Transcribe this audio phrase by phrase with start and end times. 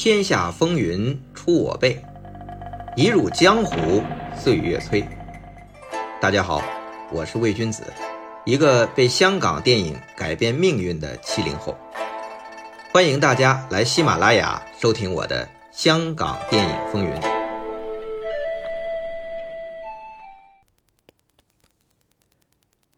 [0.00, 2.00] 天下风云出我辈，
[2.94, 4.00] 一入江湖
[4.32, 5.04] 岁月催。
[6.20, 6.62] 大家好，
[7.10, 7.82] 我是魏君子，
[8.44, 11.76] 一个被香港电影改变命运的七零后。
[12.92, 17.10] 欢迎大家来喜马拉雅收听我的《香港电影风云》。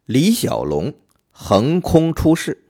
[0.05, 0.93] 李小龙
[1.31, 2.65] 横空出世。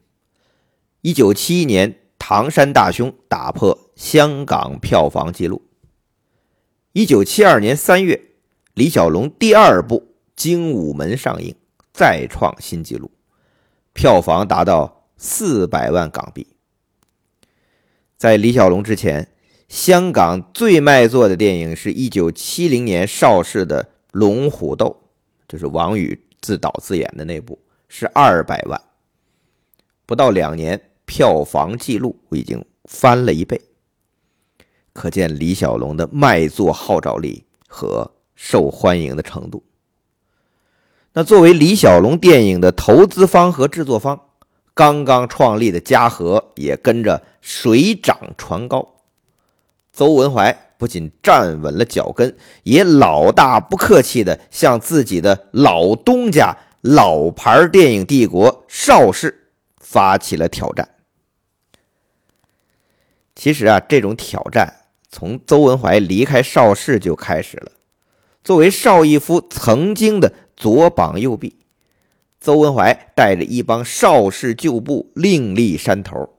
[1.02, 1.92] 一九七一年，
[2.24, 5.64] 《唐山大兄》打破香港票房纪录。
[6.94, 8.22] 一九七二年三月，
[8.76, 10.00] 李小龙第二部
[10.36, 11.56] 《精武门》上映，
[11.92, 13.10] 再创新纪录，
[13.94, 16.46] 票房达到四百万港币。
[18.18, 19.28] 在李小龙之前，
[19.68, 25.02] 香港最卖座的电影是一九七零年邵氏的《龙虎斗》，
[25.52, 26.28] 就是王宇。
[26.40, 28.82] 自导自演的那部是二百万，
[30.08, 33.60] 不到两年，票房记录已经翻了一倍，
[34.94, 39.62] 可见李小龙的卖座号召力和受欢迎的程度。
[41.12, 44.22] 那作为李小龙电影的投资方和制作方，
[44.74, 48.96] 刚刚创立的嘉禾也跟着水涨船高，
[49.92, 50.58] 邹文怀。
[50.78, 60.88] 不仅站稳了脚跟，也老大不客气的向自己的老东家、老牌电影帝国邵氏发起了挑战。
[63.42, 64.72] 其实啊，这种挑战
[65.10, 67.72] 从邹文怀离开邵氏就开始了。
[68.44, 71.56] 作为邵逸夫曾经的左膀右臂，
[72.40, 76.30] 邹文怀带着一帮邵氏旧部另立山头。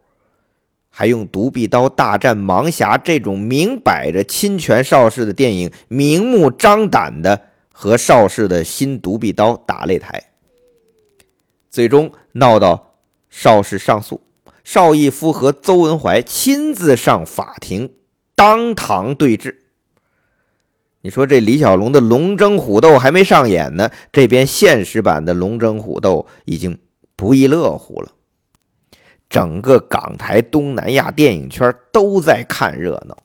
[0.91, 10.23] 还用独臂刀大战盲侠这种明摆着侵权邵氏的电影，明目张胆的和邵氏的新独臂刀打擂台，
[11.69, 12.95] 最终闹到
[13.28, 14.20] 邵氏上诉，
[14.65, 17.95] 邵逸夫和邹文怀亲自上法庭
[18.35, 19.59] 当堂对质。
[21.01, 26.79] 你说这李小龙的《龙争虎斗》还没上演呢，这边现实版的《龙争虎斗》已经
[27.17, 28.13] 不亦乐乎了。
[29.29, 33.17] 整个港台东南亚电影圈都在看热闹，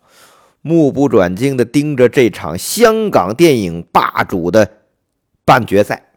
[0.61, 4.71] 目不转睛地盯着这场香港电影霸主的
[5.45, 6.11] 半决赛。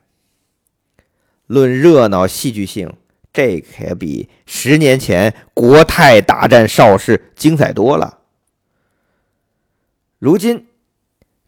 [1.46, 2.94] 论热闹戏剧性，
[3.32, 8.18] 这可比十年前国泰大战邵氏精彩多了。
[10.18, 10.66] 如今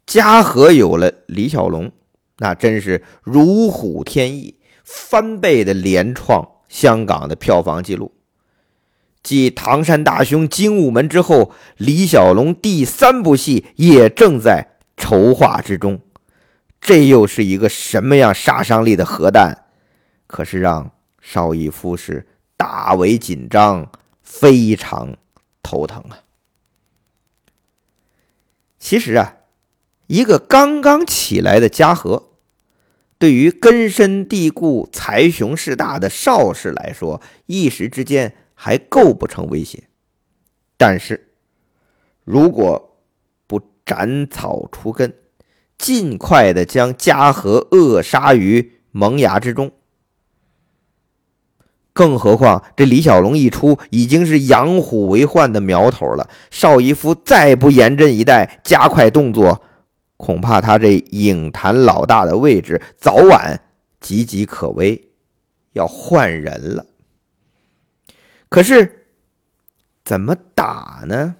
[0.05, 1.91] 嘉禾有了李小龙，
[2.37, 8.13] 那真是如虎添翼，翻倍的连创香港的票房纪录。
[9.21, 14.67] 继《唐山大兄》《精武门》之后，李小龙第三部戏也正在
[14.97, 16.01] 筹划之中。
[16.81, 19.65] 这又是一个什么样杀伤力的核弹？
[20.27, 20.91] 可是让
[21.23, 23.89] 邵逸夫是大为紧张，
[24.21, 25.15] 非常
[25.63, 26.19] 头疼啊！
[28.77, 29.37] 其实啊，
[30.07, 32.33] 一个刚刚起来的嘉禾，
[33.17, 38.35] 对于根深蒂固、财雄势大的邵氏来说，一时之间。
[38.55, 39.89] 还构不成威胁，
[40.77, 41.33] 但是
[42.23, 42.97] 如果
[43.45, 45.13] 不斩草除根，
[45.77, 49.73] 尽快的将嘉禾扼杀于萌芽之中，
[51.93, 56.27] 更何况这李小龙一出，已经是养虎为患的苗头了。
[56.49, 59.61] 邵逸夫再不严阵以待，加快动作，
[60.17, 63.61] 恐怕他这影坛老大的位置早晚
[64.01, 65.09] 岌岌可危，
[65.73, 66.85] 要换人了。
[68.49, 69.07] 可是，
[70.03, 71.35] 怎么打呢？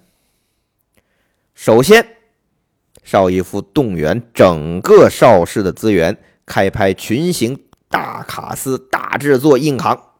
[1.55, 2.05] 首先，
[3.03, 7.59] 邵逸夫动员整个邵氏的资源，开拍群星
[7.89, 10.12] 大卡司、大制作硬扛，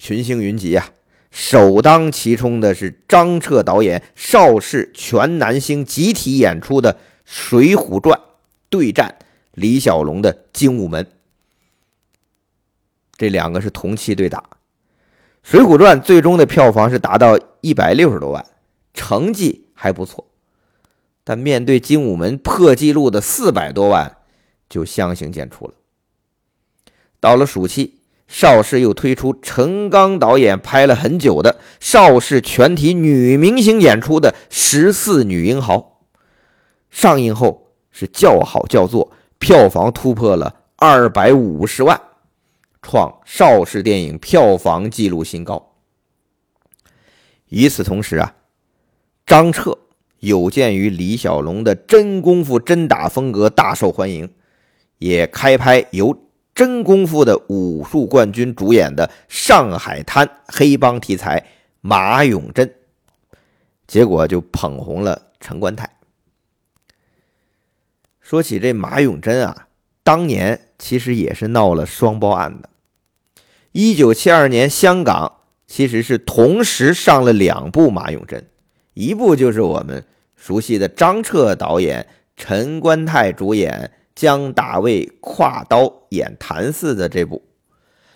[0.00, 0.92] 群星云集啊！
[1.30, 6.94] 首当其冲的是张彻导演邵氏全男星集体演出的
[7.26, 8.18] 《水浒传》
[8.70, 9.18] 对战
[9.52, 11.04] 李小龙的《精武门》，
[13.18, 14.38] 这两个是同期对打。
[15.42, 18.46] 《水浒传》最终的票房是达到一百六十多万，
[18.94, 20.26] 成绩还不错，
[21.24, 24.16] 但面对《精武门》破纪录的四百多万，
[24.66, 25.74] 就相形见绌了。
[27.20, 27.99] 到了暑期，
[28.30, 35.76] 邵氏又推出陈刚导演拍了很久的邵氏全体女明星演出的《十四女英豪》，
[36.90, 39.10] 上映后是叫好叫座，
[39.40, 42.00] 票房突破了二百五十万。
[42.80, 45.74] 创邵氏电影票房纪录新高。
[47.48, 48.36] 与此同时啊，
[49.26, 49.76] 张彻
[50.20, 54.32] 有鉴于李小龙的真功夫真打风格大受欢迎，
[54.98, 56.16] 也开拍由
[56.60, 61.40] 真功夫的武术冠军主演的《上海滩》黑帮题材
[61.80, 62.68] 《马永贞》，
[63.86, 65.88] 结果就捧红了陈观泰。
[68.20, 69.68] 说起这马永贞啊，
[70.02, 72.68] 当年其实也是闹了双胞案的。
[73.72, 78.44] 一九七二年，香港其实是同时上了两部马永贞，
[78.92, 80.04] 一部就是我们
[80.36, 87.42] 熟悉的张彻导演、陈观泰主演、江大卫跨刀演谭四的这部，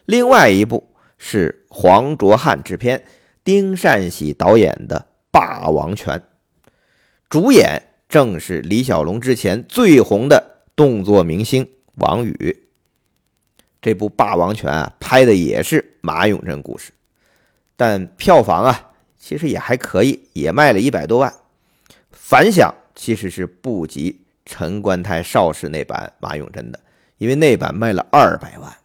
[0.04, 3.04] 另外一部是黄卓汉制片、
[3.42, 4.98] 丁善喜导演的
[5.30, 6.18] 《霸王拳》，
[7.28, 7.82] 主演。
[8.06, 12.68] 正是李小龙之前最红的动作明星王宇。
[13.82, 16.92] 这部《霸王拳》啊，拍的也是马永贞故事，
[17.74, 21.34] 但票房啊，其实也还可以，也卖了一百多万，
[22.12, 26.80] 反响其实是不及陈观泰邵氏那版马永贞的，
[27.18, 28.76] 因为那版卖了二百万。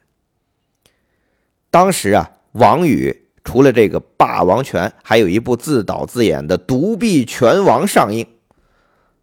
[1.69, 8.25] 当时啊，王宇除了这个《霸王拳》，还有一部自导自演的《独臂拳王》上映。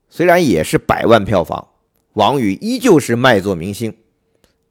[0.09, 1.69] 虽然也是百万票房，
[2.12, 3.97] 王宇依旧是卖座明星，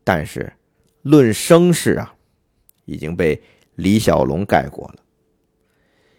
[0.04, 0.54] 但是
[1.02, 2.16] 论声势啊，
[2.86, 3.44] 已经被
[3.76, 4.96] 李小龙盖过了。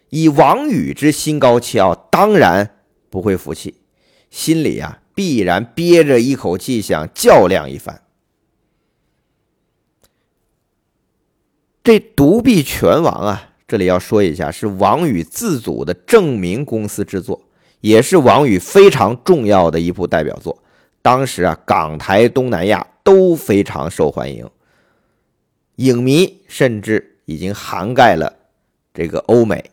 [0.09, 2.77] 以王宇之心高气傲，当然
[3.09, 3.81] 不会服气，
[4.29, 8.03] 心里啊必然憋着一口气，想较量一番。
[11.83, 17.41] 这独臂拳王啊，这里要说一下，是王宇自组的正明公司制作。
[17.81, 20.63] 也是王宇非常重要的一部代表作，
[21.01, 24.47] 当时啊，港台东南亚都非常受欢迎，
[25.77, 28.35] 影迷甚至已经涵盖了
[28.93, 29.71] 这个欧美。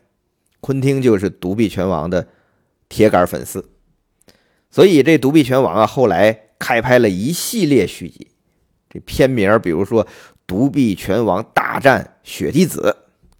[0.59, 2.27] 昆汀就是《独臂拳王》的
[2.89, 3.69] 铁杆粉丝，
[4.75, 8.27] 所以这《独臂拳王》啊，后来开拍了一系列续集，
[8.89, 10.03] 这片名比如说
[10.45, 12.93] 《独臂拳王大战雪弟子》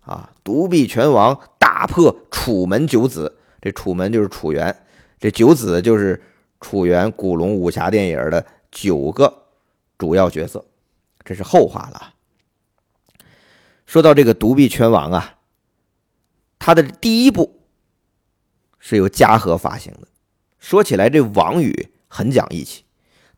[0.09, 3.35] 啊，《独臂拳王打破楚门九子》。
[3.61, 4.73] 这楚门就是楚原，
[5.19, 6.23] 这九子就是
[6.61, 9.47] 楚原古龙武侠电影的九个
[9.97, 10.63] 主要角色，
[11.25, 12.13] 这是后话了。
[13.85, 15.35] 说到这个独臂拳王啊，
[16.57, 17.59] 他的第一部
[18.79, 20.07] 是由嘉禾发行的。
[20.65, 22.83] 说起来，这王宇很讲义气，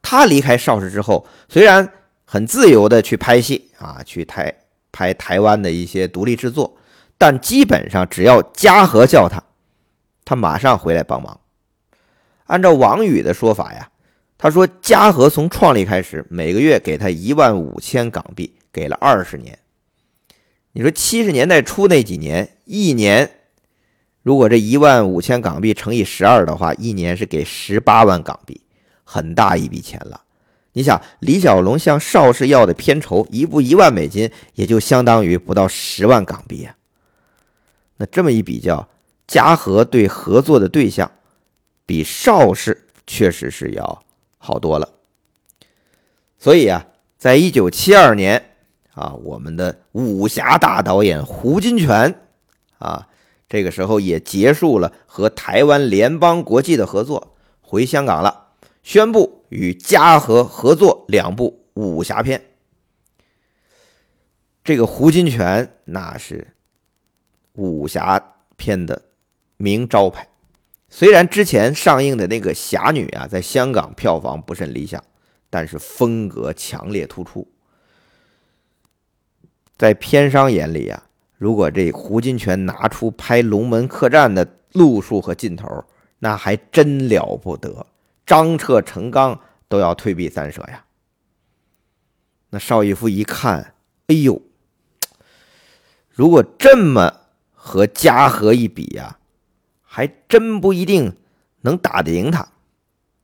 [0.01, 1.91] 他离开邵氏之后，虽然
[2.23, 4.53] 很自由的去拍戏啊，去台
[4.93, 6.77] 拍台湾的一些独立制作，
[7.17, 9.43] 但基本上只要嘉禾叫他。
[10.23, 11.37] 他马上回来帮忙。
[12.45, 13.89] 按照王宇的说法呀，
[14.37, 19.59] 他说嘉禾从创立开始，每个月给他一万五千港币，给了二十年。
[20.71, 23.36] 你说七十年代初那几年，一年
[24.27, 28.59] 如果这一万五千港币乘以十二的话，一年是给十八万港币，
[29.05, 30.21] 很大一笔钱了。
[30.73, 36.75] 你想，李小龙向邵氏要的片酬，一部一万美金，也就相当于不到十万港币啊。
[37.95, 38.85] 那这么一比较。
[39.27, 41.09] 嘉禾对合作的对象
[41.85, 44.03] 比邵氏确实是要
[44.37, 44.89] 好多了，
[46.37, 46.85] 所以啊，
[47.17, 48.51] 在一九七二年
[48.93, 52.13] 啊，我们的武侠大导演胡金铨
[52.77, 53.07] 啊，
[53.49, 58.49] 这个时候也结束了和台湾联邦国际的合作，回香港了，
[58.83, 62.43] 宣布与嘉禾合作两部武侠片。
[64.63, 66.55] 这个胡金铨那是
[67.53, 69.03] 武侠片的。
[69.59, 70.29] 名招牌，
[70.87, 75.03] 虽然之前上映的那个侠女啊，在香港票房不甚理想，
[75.49, 77.51] 但是风格强烈突出。
[79.79, 81.06] 在片商眼里啊，
[81.37, 85.85] 如果这胡金铨拿出拍《龙门客栈》的路数和劲头，
[86.19, 87.85] 那还真了不得，
[88.25, 90.83] 张彻、陈刚都要退避三舍呀。
[92.49, 93.75] 那邵逸夫一看，
[94.07, 94.41] 哎呦，
[96.09, 97.13] 如果这么
[97.53, 99.19] 和嘉禾一比呀！
[99.89, 101.15] 还真不一定
[101.61, 102.47] 能打得赢他。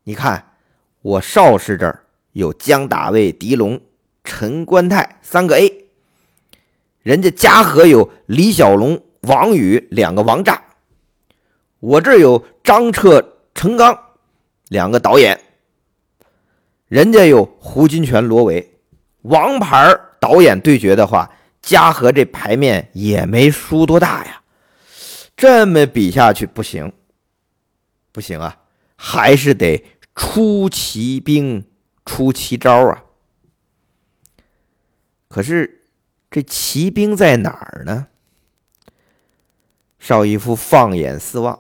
[0.04, 0.54] 你看，
[1.02, 3.80] 我邵氏这儿有江大卫、狄龙、
[4.24, 5.73] 陈观泰三个 A，
[7.04, 10.64] 人家嘉禾有李小龙、王宇两个王炸，
[11.80, 13.98] 我这有张彻、陈刚
[14.70, 15.40] 两个导演，
[16.88, 18.80] 人家有胡金铨、罗维。
[19.24, 21.30] 王牌导演对决的话，
[21.62, 24.42] 嘉禾这牌面也没输多大呀。
[25.36, 26.94] 这么比下去不行，
[28.14, 28.58] 不行啊，
[28.96, 29.84] 还是得
[30.16, 31.66] 出奇兵，
[32.06, 33.04] 出奇招啊。
[35.28, 35.83] 可是
[36.34, 38.08] 这骑兵在哪儿呢？
[40.00, 41.60] 邵逸夫放眼四望，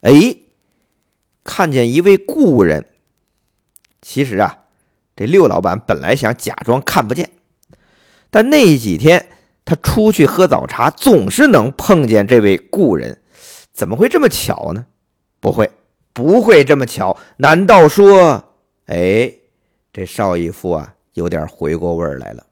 [0.00, 0.34] 哎，
[1.44, 2.86] 看见一位故人。
[4.00, 4.64] 其实啊，
[5.14, 7.30] 这六老板本来想假装看不见，
[8.30, 9.28] 但那几天。
[9.66, 13.20] 他出去喝早茶，总是能碰见这位故人，
[13.72, 14.86] 怎么会这么巧呢？
[15.40, 15.68] 不会，
[16.12, 17.18] 不会这么巧。
[17.36, 18.54] 难道说，
[18.86, 19.30] 哎，
[19.92, 22.45] 这邵逸夫啊，有点回过味儿来了？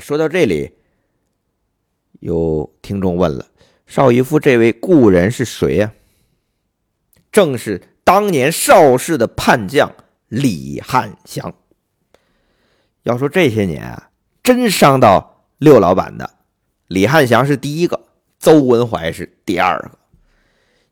[0.00, 0.72] 说到这里，
[2.20, 3.46] 有听众问了：
[3.86, 5.92] 邵逸夫这位故人是谁呀？
[7.32, 9.94] 正是当年邵氏的叛将
[10.28, 11.54] 李汉祥。
[13.02, 14.10] 要说这些年啊，
[14.42, 16.34] 真伤到六老板的，
[16.88, 18.06] 李汉祥是第一个。
[18.38, 19.98] 邹文怀是第二个，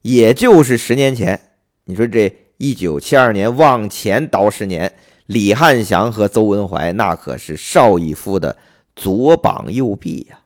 [0.01, 1.39] 也就是十年前，
[1.85, 4.93] 你说这一九七二年往前倒十年，
[5.27, 8.57] 李汉祥和邹文怀那可是邵逸夫的
[8.97, 10.41] 左膀右臂呀。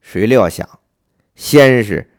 [0.00, 0.66] 谁料想，
[1.34, 2.10] 先是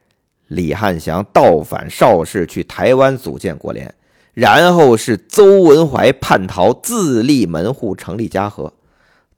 [0.47, 3.95] 李汉祥倒反邵氏去台湾组建国联，
[4.33, 8.73] 然后是邹文怀叛逃自立门户成立嘉禾，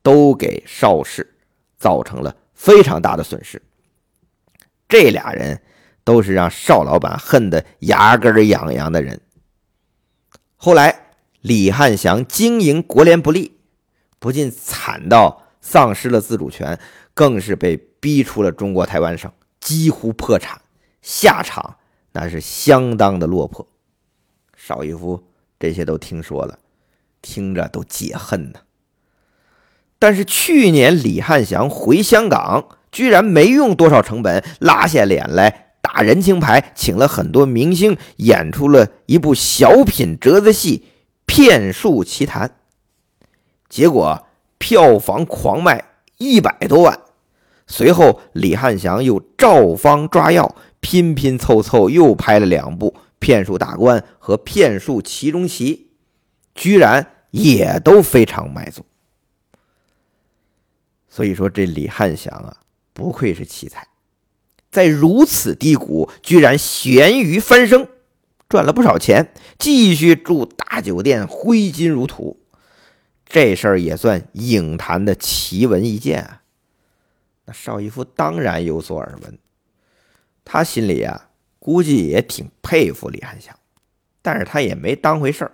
[0.01, 1.35] 都给邵氏
[1.77, 3.61] 造成了非常大的损失。
[4.89, 5.61] 这俩人
[6.03, 9.21] 都是让邵老板恨得牙根痒痒的人。
[10.57, 13.57] 后来李汉祥经营国联不利，
[14.19, 16.77] 不仅惨到丧失了自主权，
[17.13, 20.59] 更是被逼出了中国台湾省，几乎破产，
[21.01, 21.77] 下场
[22.11, 23.65] 那是相当的落魄。
[24.57, 25.23] 邵逸夫
[25.57, 26.59] 这些都听说了，
[27.21, 28.59] 听着都解恨呢。
[29.97, 32.77] 但是去年李汉祥回香港。
[32.91, 40.79] 居然没用多少成本，拉下脸来打人情牌，请了很多明星演出了一部小品折子戏
[41.25, 42.49] 《骗术奇谈》，
[43.69, 44.27] 结果
[44.61, 45.83] 票房狂卖
[46.19, 46.99] 一百多万。
[47.65, 55.75] 随后李汉祥又照方抓药，拼拼凑凑又拍了两部《骗术大观》和《骗术奇中奇》，
[56.53, 58.85] 居然也都非常卖座。
[61.09, 62.57] 所以说这李汉祥啊。
[62.93, 63.87] 不愧是奇才，
[64.69, 67.87] 在如此低谷，居然咸鱼翻身，
[68.49, 72.40] 赚了不少钱，继续住大酒店，挥金如土。
[73.31, 76.41] 这事儿也算影坛的奇闻异见啊！
[77.45, 79.39] 那邵逸夫当然有所耳闻，
[80.43, 83.57] 他心里啊，估计也挺佩服李汉祥，
[84.21, 85.53] 但是他也没当回事儿。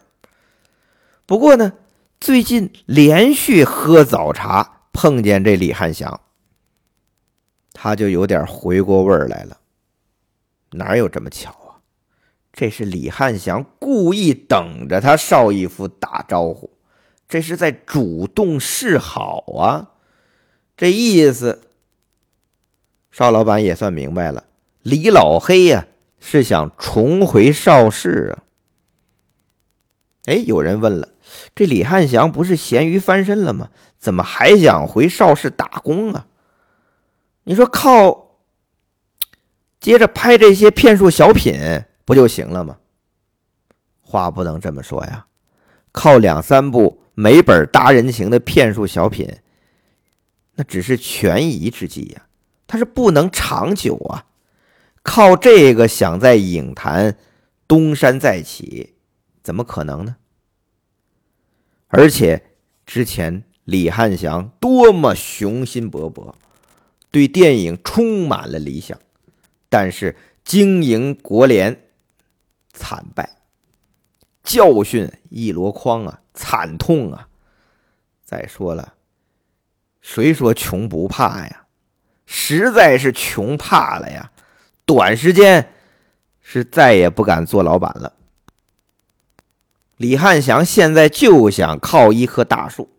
[1.27, 1.73] 不过呢，
[2.19, 6.21] 最近连续喝早茶，碰见这李汉祥。
[7.73, 9.59] 他就有点回过味儿来了，
[10.71, 11.77] 哪有这么巧啊？
[12.51, 16.71] 这是李汉祥故意等着他邵逸夫打招呼，
[17.27, 19.91] 这是在主动示好啊！
[20.77, 21.61] 这意思，
[23.11, 24.45] 邵老板也算明白了，
[24.81, 25.87] 李老黑呀
[26.19, 28.43] 是想重回邵氏啊。
[30.25, 31.09] 哎，有人问了，
[31.55, 33.69] 这李汉祥不是咸鱼翻身了吗？
[33.97, 36.27] 怎么还想回邵氏打工啊？
[37.43, 38.37] 你说靠，
[39.79, 42.77] 接着拍这些骗术小品不就行了吗？
[44.01, 45.25] 话不能这么说呀，
[45.91, 49.27] 靠两三部没本搭人情的骗术小品，
[50.53, 52.27] 那只是权宜之计呀，
[52.67, 54.27] 它是不能长久啊。
[55.01, 57.17] 靠这个想在影坛
[57.67, 58.93] 东山再起，
[59.41, 60.17] 怎么可能呢？
[61.87, 62.51] 而且
[62.85, 66.35] 之前李汉祥多么雄心勃勃。
[67.09, 68.99] 对电影充满了理想，
[69.69, 71.87] 但是经营国联
[72.73, 73.37] 惨败，
[74.43, 77.27] 教训一箩筐啊，惨痛啊！
[78.23, 78.93] 再说了，
[79.99, 81.65] 谁说穷不怕呀？
[82.25, 84.31] 实在是穷怕了呀！
[84.85, 85.73] 短时间
[86.39, 88.13] 是再也不敢做老板了。
[89.97, 92.89] 李汉祥现在就想靠一棵大树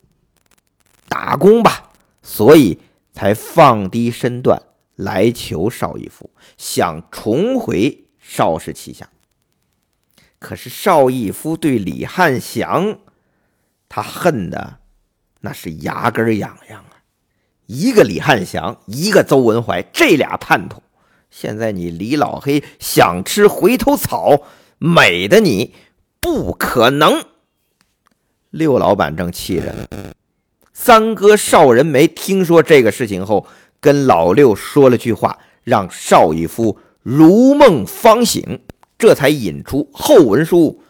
[1.09, 1.91] 打工吧，
[2.21, 2.81] 所以。
[3.11, 4.63] 才放低身段
[4.95, 9.11] 来求邵逸夫，想重回邵氏旗下。
[10.39, 13.01] 可是邵逸夫对李汉祥，
[13.89, 14.79] 他恨的
[15.41, 17.03] 那是牙根痒痒啊！
[17.67, 20.83] 一个李汉祥，一个邹文怀，这俩叛徒。
[21.31, 24.43] 现在你李老黑想吃回头草，
[24.79, 25.75] 美的你
[26.21, 27.25] 不可能。
[28.51, 30.15] 六老板正气着呢。
[30.73, 33.47] 三哥邵仁梅听说这个事情后，
[33.81, 38.61] 跟老六说了句话，让邵逸夫如梦方醒，
[38.97, 40.83] 这才引出后文书：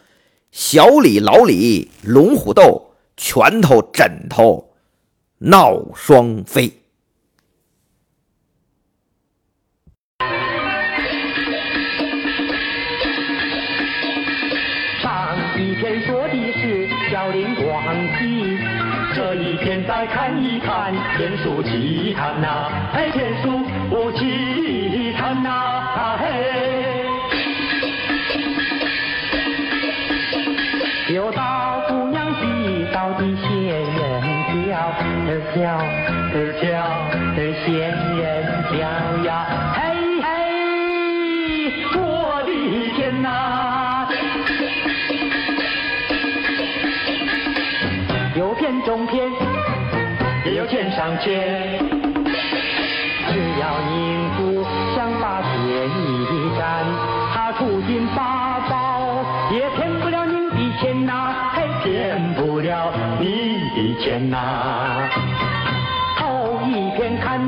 [0.51, 2.88] 小李、老李龙虎斗，
[3.21, 4.69] 拳头枕头
[5.39, 6.71] 闹双飞。
[15.01, 17.83] 上一篇说的是小林广
[18.17, 18.57] 记。
[19.13, 23.49] 这一天再看一看《天书奇谈》呐，哎，《天书
[23.91, 24.48] 无奇
[35.49, 36.69] 儿跳儿跳
[37.33, 37.73] 儿仙
[38.17, 38.21] 人
[38.69, 38.77] 跳
[39.25, 39.29] 呀，
[39.73, 39.81] 嘿
[40.21, 40.27] 嘿，
[41.97, 41.99] 我
[42.45, 42.49] 的
[42.95, 43.27] 天哪！
[48.35, 49.27] 有片中片，
[50.45, 51.79] 也有天上天。
[53.31, 54.63] 只要您不
[54.95, 56.85] 想把天一占，
[57.33, 64.78] 他出尽八宝也骗不了您的钱呐，还骗不了你的钱呐。